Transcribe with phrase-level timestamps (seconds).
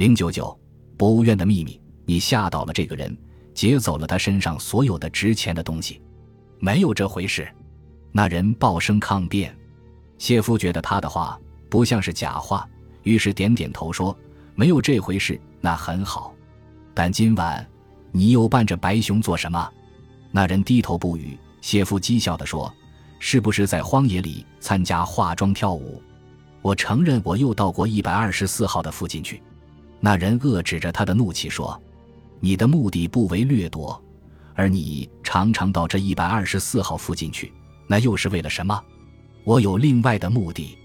[0.00, 0.58] 零九九，
[0.96, 3.14] 博物院的秘密，你吓倒了这个人，
[3.52, 6.00] 劫走了他身上所有的值钱的东西，
[6.58, 7.46] 没有这回事。
[8.10, 9.54] 那人暴声抗辩。
[10.16, 12.66] 谢夫觉得他的话不像是假话，
[13.02, 14.16] 于是点点头说
[14.56, 16.32] ：“没有这回事，那很好。
[16.94, 17.68] 但今晚
[18.10, 19.70] 你又伴着白熊做什么？”
[20.32, 21.38] 那人低头不语。
[21.60, 22.74] 谢夫讥笑地说
[23.20, 26.02] ：“是不是在荒野里参加化妆跳舞？”
[26.62, 29.42] 我承认，我又到过一百二十四号的附近去。
[30.00, 31.80] 那人遏制着他的怒气说
[32.40, 34.02] ：“你的目的不为掠夺，
[34.54, 37.52] 而你常常到这一百二十四号附近去，
[37.86, 38.82] 那又是为了什么？”
[39.44, 40.76] 我有另外的目的。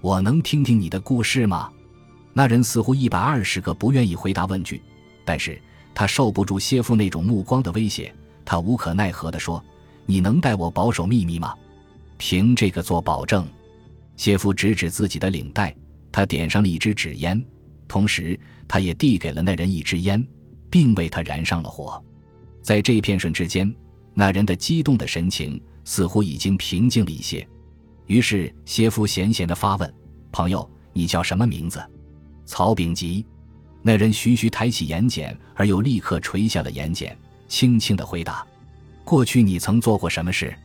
[0.00, 1.70] 我能听听你的故事吗？
[2.32, 4.82] 那人似乎一百二十个不愿意回答问句，
[5.24, 5.60] 但是
[5.94, 9.62] 他受不住谢夫那种目光的威胁，他无可奈何地说
[10.04, 11.54] ：“你能代我保守秘密吗？
[12.18, 13.46] 凭这个做保证。”
[14.16, 15.74] 谢夫指指自己的领带，
[16.12, 17.42] 他点上了一支纸烟，
[17.86, 20.26] 同时他也递给了那人一支烟，
[20.70, 22.02] 并为他燃上了火。
[22.62, 23.72] 在这片瞬之间，
[24.14, 27.46] 那人的激动的神情似乎已经平静了一些。
[28.06, 29.94] 于是谢夫闲闲地发问
[30.32, 31.82] ：“朋友，你叫什么名字？”
[32.46, 33.24] 曹炳吉。
[33.82, 37.14] 那人徐徐抬起眼睑，而又立刻垂下了眼睑，
[37.48, 38.46] 轻轻地回答
[39.04, 40.56] ：“过去你曾做过什么事？”“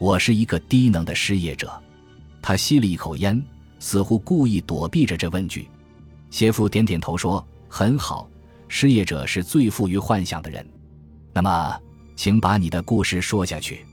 [0.00, 1.70] 我是一个低能的失业者。”
[2.40, 3.42] 他吸了一口烟，
[3.78, 5.68] 似乎故意躲避着这问句。
[6.34, 8.28] 谢夫点点头说：“很好，
[8.66, 10.68] 失业者是最富于幻想的人。
[11.32, 11.80] 那么，
[12.16, 13.86] 请把你的故事说下去。”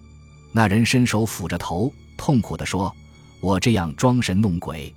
[0.52, 2.92] 那人伸手抚着头，痛苦地说
[3.42, 4.92] ：“我这样装神弄鬼，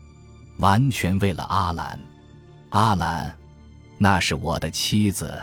[0.56, 2.00] 完全为了阿兰。
[2.70, 3.36] 阿兰，
[3.98, 5.38] 那是我的妻子。”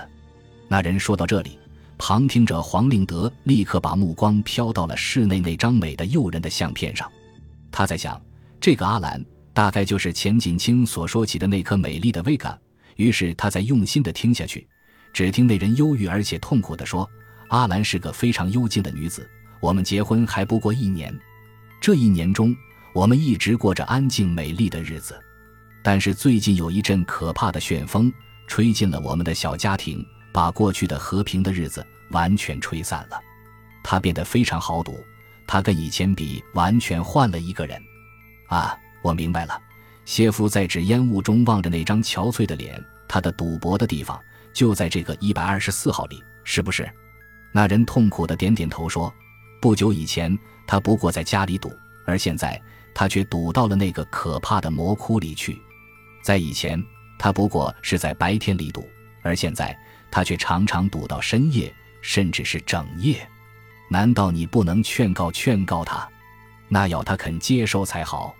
[0.67, 1.59] 那人说到这里，
[1.99, 7.07] 旁听者黄令德立刻把目光飘到了室内那张美的诱人的相片上。
[7.71, 8.19] 他在想，
[8.59, 9.23] 这个阿兰
[9.61, 12.57] 大概就是钱锦清所说起的那颗美丽的薇嘎。
[12.95, 14.67] 于是他在用心地听下去，
[15.13, 17.07] 只听那人忧郁而且痛苦地说
[17.49, 21.15] ：“阿兰是个非常幽静的女子，我们结婚还不过一年，
[21.79, 22.55] 这一年中
[22.91, 25.21] 我们一直过着安静美丽的日子。
[25.83, 28.11] 但是最近有一阵可怕的旋风
[28.47, 33.21] 吹进了我们的小家庭，把过去的和平的日子完全吹散了。
[33.83, 34.99] 她变得非常好赌。”
[35.45, 37.79] 他跟以前比，完全换了一个人。
[38.47, 39.59] 啊，我明白了。
[40.05, 44.19] 谢夫在纸烟雾中望着那张憔悴的脸，他的赌博的地方
[44.51, 46.89] 就在这个一百二十四号里，是不是？
[47.51, 49.13] 那人痛苦的点点头说
[49.61, 51.71] ：“不久以前，他不过在家里赌，
[52.05, 52.59] 而现在
[52.93, 55.61] 他却赌到了那个可怕的魔窟里去。
[56.23, 56.81] 在以前，
[57.19, 58.89] 他不过是在白天里赌，
[59.21, 59.77] 而现在
[60.09, 63.27] 他却常常赌到深夜，甚至是整夜。”
[63.89, 66.07] 难道你不能劝告劝告他？
[66.69, 68.33] 那要他肯接受才好。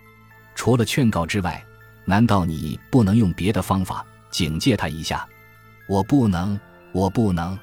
[0.56, 1.64] 除了劝告之外，
[2.06, 5.28] 难道你不能用别的方法警戒他一下？
[5.88, 6.60] 我不能，
[6.92, 7.58] 我不能。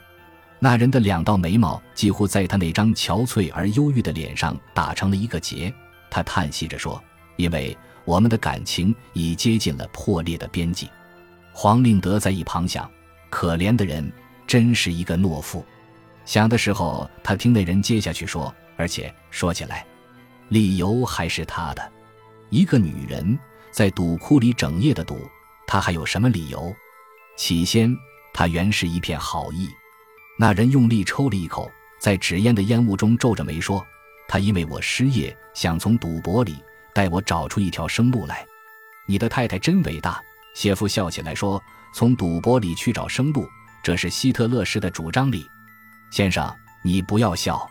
[0.59, 5.72] 那人的两道眉毛几乎在他那张憔悴而忧郁的脸上打成了一个结。
[6.10, 7.03] 他叹息着说
[7.37, 10.91] ：“因为我们的感情已接近了破裂的边际。”
[11.53, 12.91] 黄令德在一旁想
[13.31, 14.10] ：“可怜的人，
[14.47, 15.65] 真是一个懦夫。”
[16.25, 19.87] 想的时候，他听那人接下去说，而且说起来，
[20.49, 21.93] 理由还是他的。
[22.50, 23.38] 一个女人
[23.70, 25.28] 在赌窟里整夜的赌，
[25.66, 26.75] 她还有什么理由？
[27.36, 27.97] 起先，
[28.32, 29.69] 她原是一片好意。
[30.38, 33.84] 那人用力抽了一口，在纸烟的烟雾中皱着眉说
[34.28, 36.62] ：“他因为我失业，想从赌博里
[36.94, 38.47] 带我找出一条生路来。”
[39.06, 40.22] 你的太太真伟大。
[40.54, 43.48] 谢夫笑起来说：“从赌博里去找生路，
[43.82, 45.44] 这是希特勒式的主张里。”
[46.10, 47.69] 先生，你不要笑。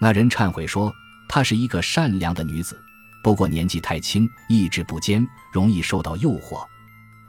[0.00, 0.92] 那人忏悔说
[1.28, 2.80] ：“她是一个善良的女子，
[3.22, 6.64] 不过年纪太轻，意志不坚，容易受到诱惑。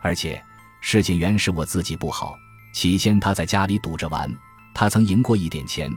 [0.01, 0.41] 而且
[0.81, 2.35] 事情原是我自己不好。
[2.71, 4.31] 起先他在家里赌着玩，
[4.73, 5.91] 他曾赢过一点钱，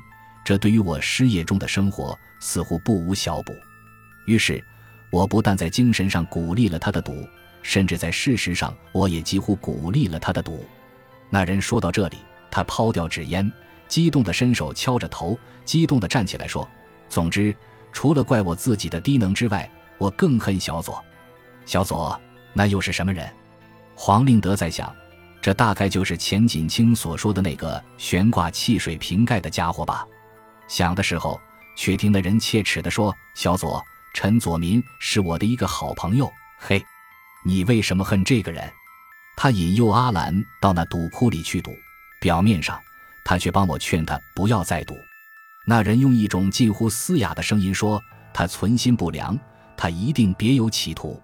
[0.44, 3.52] 这对于我失业中的生活似乎不无小补。
[4.26, 4.64] 于是，
[5.10, 7.28] 我不但在精神上鼓励了他的赌，
[7.62, 10.64] 甚至在事实上，我也几乎鼓励了他的赌。”
[11.28, 12.16] 那人说到这里，
[12.50, 13.50] 他抛掉纸烟。
[13.88, 16.66] 激动的伸手敲着头，激动的站起来说
[17.10, 17.54] ：“总之，
[17.92, 21.02] 除了怪我自己的低能之外，我更恨小左。
[21.64, 22.20] 小左，
[22.52, 23.30] 那又是什么人？”
[23.94, 24.94] 黄令德在想，
[25.40, 30.06] 这大概就是钱锦清所说的那个悬挂汽水瓶盖的家伙吧。
[30.68, 31.40] 想的时候，
[31.76, 33.82] 却听那人切齿地说：“小左，
[34.14, 36.30] 陈左民是我的一个好朋友。
[36.58, 36.82] 嘿，
[37.44, 38.70] 你为什么恨这个人？
[39.36, 41.72] 他引诱阿兰到那赌窟里去赌，
[42.20, 42.78] 表面上……”
[43.24, 44.96] 他却帮我劝他不要再赌。
[45.64, 48.02] 那人用一种近乎嘶哑的声音说
[48.34, 49.38] ：“他存心不良，
[49.76, 51.20] 他一定别有企图。”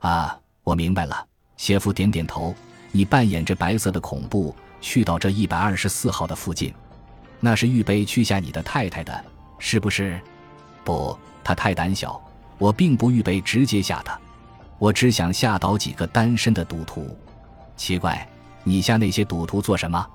[0.00, 1.26] 啊，我明白了。
[1.56, 2.54] 谢夫点点头，
[2.90, 6.72] 你扮演着白色的恐怖，去到这一百二十四号的附近，
[7.38, 9.24] 那是预备去吓你的太太的，
[9.58, 10.18] 是不是？
[10.84, 11.14] 不，
[11.44, 12.18] 他太胆小，
[12.56, 14.18] 我并不预备直接吓他，
[14.78, 17.14] 我只想吓倒几个单身的赌徒。
[17.76, 18.26] 奇怪，
[18.64, 20.06] 你吓那些赌徒做什么？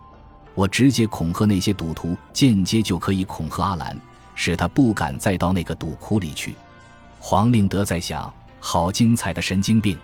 [0.55, 3.95] 我直接恐吓那些赌徒，间接就可以恐吓阿兰，
[4.33, 6.55] 使他不敢再到那个赌窟里去。
[7.27, 9.97] 黄令德在想：好精彩的神经病！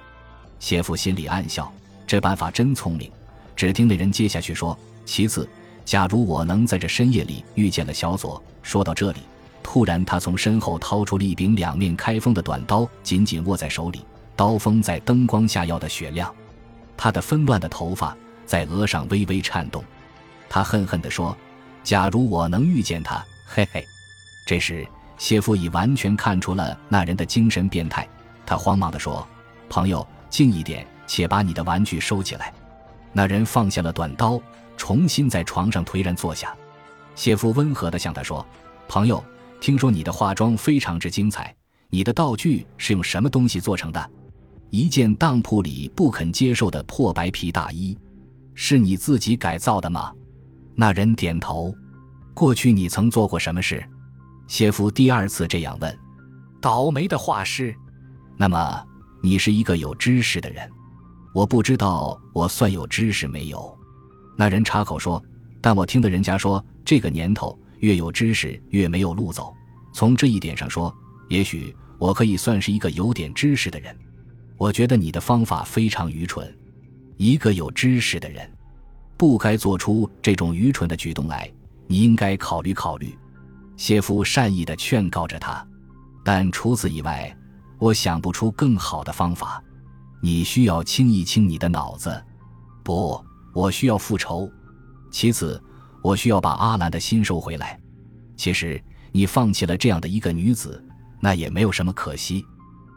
[0.58, 1.72] 谢父心里暗笑。
[2.08, 3.12] 这办法真聪明。
[3.56, 4.76] 只听那人接下去说
[5.06, 5.48] ：“其次，
[5.86, 9.20] 假如我能在这深夜里遇见了小左。”说到这里，
[9.62, 14.04] 突然他从身后掏出了一柄两面开锋的短刀，紧紧握在手里，
[14.36, 16.34] 刀锋在灯光下耀得雪亮。
[16.98, 18.18] 他的纷乱的头发
[18.48, 19.84] 在额上微微颤动。
[20.50, 21.38] 他恨恨地说
[21.86, 23.86] ：“假如我能遇见他，嘿嘿。”
[24.48, 24.88] 这时，
[25.22, 28.10] 谢夫已完全看出了那人的精神变态。
[28.44, 29.26] 他慌忙地说
[29.70, 32.52] ：“朋友，静一点。”且把你的玩具收起来。
[33.12, 34.42] 那人放下了短刀，
[34.78, 36.56] 重新在床上颓然坐下。
[37.16, 38.44] 谢夫温和地向他说
[38.88, 39.22] ：“朋友，
[39.60, 41.54] 听说你的化妆非常之精彩，
[41.90, 44.10] 你的道具是用什么东西做成的？
[44.70, 47.96] 一件当铺里不肯接受的破白皮大衣，
[48.56, 50.12] 是你自己改造的吗？”
[50.74, 51.76] 那人点头。
[52.34, 53.86] 过去你曾做过什么事？
[54.52, 56.00] 谢夫第二次这样问。
[56.60, 57.74] 倒霉的画师。
[58.36, 58.86] 那么
[59.24, 60.70] 你是一个有知识的人。
[61.34, 63.74] 我不知道我算有知识没有，
[64.38, 65.24] 那人插口说
[65.62, 69.56] ：“但我听的人家说，这个年头越有知识越没有路走。
[69.94, 70.94] 从这一点上说，
[71.30, 73.96] 也许我可以算是一个有点知识的人。
[74.58, 76.54] 我觉得你的方法非常愚蠢，
[77.16, 78.52] 一个有知识的人
[79.16, 81.50] 不该做出这种愚蠢的举动来。
[81.88, 83.18] 你应该考虑考虑。”
[83.82, 85.66] 谢夫善意的劝告着他，
[86.24, 87.36] 但除此以外，
[87.80, 89.60] 我想不出更好的方法。
[90.22, 92.24] 你需要清一清你的脑子，
[92.84, 93.20] 不，
[93.56, 94.48] 我需要复仇。
[95.10, 95.60] 其次，
[96.04, 97.80] 我需要把阿兰的心收回来。
[98.38, 98.80] 其实，
[99.12, 100.80] 你放弃了这样的一个女子，
[101.20, 102.46] 那也没有什么可惜。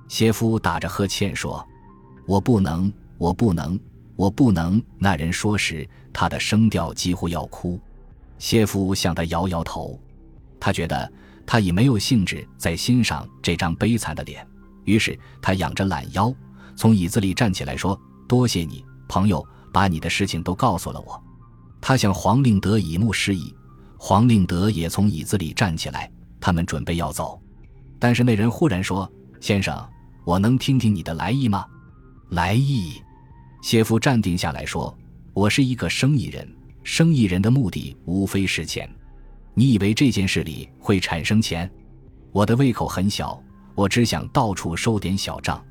[0.07, 1.67] 谢夫打着呵欠说
[2.29, 3.81] ：“我不能，我不能，
[4.17, 7.81] 我不能。”那人说时，他的声调几乎要哭。
[8.37, 9.99] 谢夫向他摇摇头，
[10.65, 11.13] 他觉得
[11.45, 14.49] 他已没有兴致再欣赏这张悲惨的脸，
[14.85, 16.35] 于是他仰着懒腰。
[16.75, 21.23] 从椅子里站起来说：“多谢你，朋友，把你的事情都告诉了我。”
[21.83, 23.55] 他向黄令德以目示意，
[23.99, 27.39] 黄令德也从椅子里站起来，他们准备要走。
[27.99, 29.07] 但是那人忽然说
[29.43, 29.87] ：“先生，
[30.25, 31.67] 我能听听你的来意吗？”
[32.33, 33.03] 来意？
[33.61, 34.97] 谢夫站定下来说
[35.35, 36.51] ：“我是一个生意人，
[36.83, 38.89] 生意人的目的无非是钱。
[39.55, 41.71] 你以为这件事里会产生钱？
[42.33, 43.41] 我的胃口很小，
[43.75, 45.65] 我只想到处收点小账。”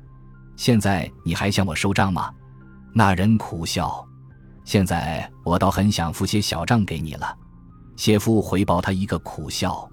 [0.56, 2.32] 现在你还向我收账吗？
[2.94, 4.04] 那人苦笑。
[4.64, 7.36] 现在我倒很想付些小账给你了。
[7.96, 9.88] 谢夫回报他一个苦笑，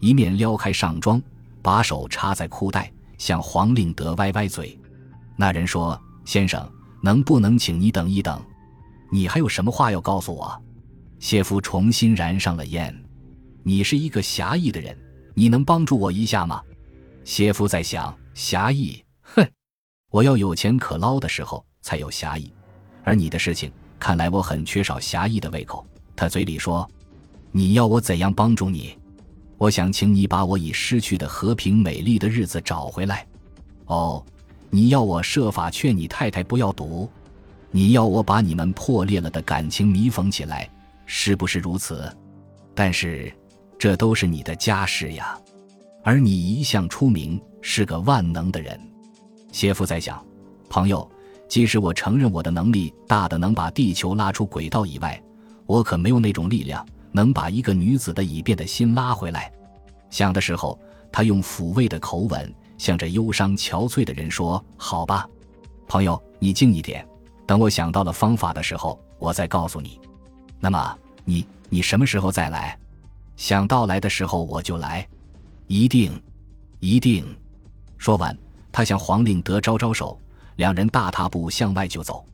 [0.00, 1.20] 一面撩开上装，
[1.62, 4.78] 把手插在裤袋，向黄令德歪歪嘴。
[5.36, 6.70] 那人说：“先生，
[7.02, 8.40] 能不能请你等一等？
[9.10, 10.62] 你还有什么话要告诉我？”
[11.18, 12.94] 谢夫重新燃上了烟。
[13.66, 14.94] 你是一个侠义的人，
[15.32, 16.62] 你能帮助我一下吗？
[17.24, 19.42] 谢夫在想：侠义，哼。
[20.10, 22.52] 我要有钱可捞的时候才有侠义，
[23.02, 25.84] 而你的事情看来我很缺少侠义的胃口。
[26.14, 26.86] 他嘴里说
[27.52, 28.98] ：“你要我怎样帮助你？
[29.56, 33.26] 我想请你把我已失去的和平美丽的日子找回来。
[33.86, 34.22] 哦，
[34.68, 37.08] 你要我设法劝你太太不要赌，
[37.70, 40.68] 你要我把你们破裂了的感情弥缝起来，
[41.06, 42.14] 是不是如此？
[42.74, 43.32] 但是
[43.78, 45.38] 这都是你的家事呀，
[46.02, 48.78] 而你一向出名是个万能的人。”
[49.52, 50.24] 谢夫在想，
[50.68, 51.08] 朋友，
[51.48, 55.22] 即使我承认我的能力大的能把地球拉出轨道以外，
[55.66, 59.52] 我可没有那种力量能把一个女子的已变的心拉回来。
[60.10, 60.78] 想的时候，
[61.12, 65.28] 他用抚慰的口吻向着忧伤憔悴的人说：“好吧，
[65.86, 67.06] 朋友，你静一点，
[67.46, 70.00] 等我想到了方法的时候，我再告诉你。
[70.58, 72.76] 那么，你你什么时候再来？
[73.36, 75.06] 想到来的时候我就来，
[75.66, 76.22] 一定，
[76.80, 77.24] 一定。”
[77.98, 78.36] 说完。
[78.76, 80.20] 他向黄令德招招手，
[80.56, 82.26] 两人大踏步向外就走。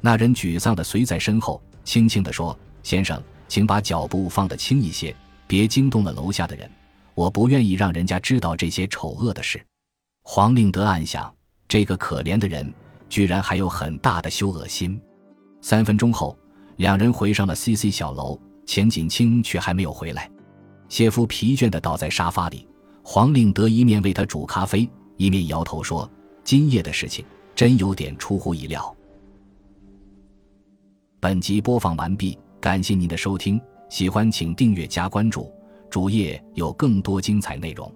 [0.00, 5.12] 那人沮丧地随在身后，轻轻地说：“先生，请把脚步放得轻一些，
[5.48, 6.70] 别惊动了楼下的人。
[7.12, 9.60] 我不愿意让人家知道这些丑恶的事。”
[10.22, 11.34] 黄令德暗想：
[11.66, 12.72] 这个可怜的人
[13.08, 14.96] 居然还有很大的羞恶心。
[15.60, 16.38] 三分钟后，
[16.76, 20.30] 两人回上了 C C 小楼，钱锦清却还没有回来。
[20.90, 22.66] 谢夫疲倦地倒在沙发里，
[23.04, 24.86] 黄令德一面为他煮咖啡。
[25.16, 26.10] 一面摇头说
[26.42, 28.94] ：“今夜的事情真有点出乎意料。”
[31.20, 35.48] 本集播放完毕，感谢您的收听，喜欢请订阅加关注，
[35.88, 37.90] 主页有更多精彩内容。